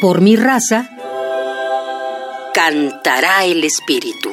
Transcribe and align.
Por 0.00 0.20
mi 0.20 0.36
raza, 0.36 0.90
cantará 2.52 3.46
el 3.46 3.64
espíritu. 3.64 4.30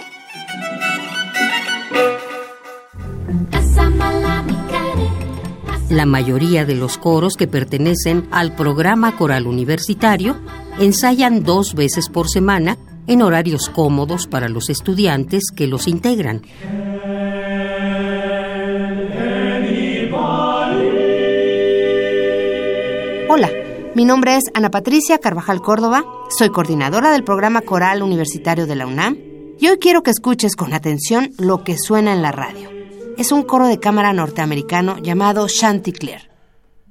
La 5.90 6.06
mayoría 6.06 6.66
de 6.66 6.76
los 6.76 6.98
coros 6.98 7.36
que 7.38 7.48
pertenecen 7.48 8.28
al 8.32 8.56
programa 8.56 9.16
coral 9.16 9.48
universitario 9.48 10.36
ensayan 10.80 11.44
dos 11.44 11.76
veces 11.76 12.10
por 12.10 12.30
semana 12.30 12.78
en 13.08 13.22
horarios 13.22 13.70
cómodos 13.70 14.28
para 14.28 14.50
los 14.50 14.70
estudiantes 14.70 15.44
que 15.56 15.68
los 15.68 15.88
integran. 15.88 16.42
Hola, 23.30 23.50
mi 23.96 24.06
nombre 24.06 24.36
es 24.36 24.44
Ana 24.54 24.70
Patricia 24.70 25.18
Carvajal 25.20 25.62
Córdoba, 25.62 26.04
soy 26.30 26.50
coordinadora 26.50 27.12
del 27.12 27.24
programa 27.24 27.62
coral 27.62 28.02
universitario 28.02 28.66
de 28.66 28.76
la 28.76 28.88
UNAM 28.88 29.18
y 29.60 29.68
hoy 29.68 29.78
quiero 29.78 30.04
que 30.04 30.12
escuches 30.12 30.56
con 30.56 30.74
atención 30.74 31.32
lo 31.38 31.64
que 31.64 31.78
suena 31.78 32.14
en 32.14 32.22
la 32.22 32.32
radio 32.32 32.74
es 33.18 33.32
un 33.32 33.44
coro 33.44 33.68
de 33.68 33.80
cámara 33.80 34.14
norteamericano 34.14 34.98
llamado 34.98 35.48
Chanticleer. 35.48 36.30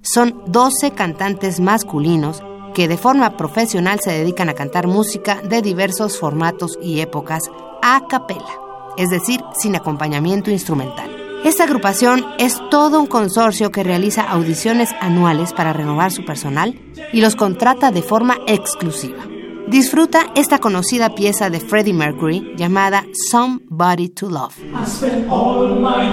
Son 0.03 0.43
12 0.47 0.93
cantantes 0.93 1.61
masculinos 1.61 2.43
que 2.75 2.89
de 2.89 2.97
forma 2.97 3.37
profesional 3.37 4.01
se 4.01 4.13
dedican 4.13 4.49
a 4.49 4.55
cantar 4.55 4.87
música 4.87 5.41
de 5.43 5.63
diversos 5.63 6.19
formatos 6.19 6.79
y 6.81 7.01
épocas 7.01 7.43
a 7.83 8.07
capella, 8.09 8.59
es 8.97 9.11
decir, 9.11 9.43
sin 9.59 9.77
acompañamiento 9.77 10.51
instrumental. 10.51 11.12
Esta 11.45 11.65
agrupación 11.65 12.25
es 12.39 12.61
todo 12.71 13.01
un 13.01 13.07
consorcio 13.07 13.73
que 13.73 13.83
realiza 13.83 14.23
audiciones 14.23 14.91
anuales 15.01 15.53
para 15.53 15.73
renovar 15.73 16.13
su 16.13 16.25
personal 16.25 16.81
y 17.13 17.21
los 17.21 17.35
contrata 17.35 17.91
de 17.91 18.03
forma 18.03 18.39
exclusiva. 18.47 19.25
Disfruta 19.67 20.27
esta 20.37 20.59
conocida 20.59 21.17
pieza 21.17 21.51
de 21.51 21.59
Freddie 21.59 21.95
Mercury 21.95 22.55
llamada 22.57 23.05
Somebody 23.29 24.09
to 24.11 24.29
Love. 24.29 24.55
I 24.59 24.85
spent 24.87 25.29
all 25.29 25.81
my 25.81 26.13